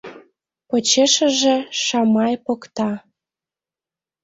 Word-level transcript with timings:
Почешыже 0.67 1.55
Шамай 1.83 2.33
покта. 2.45 2.91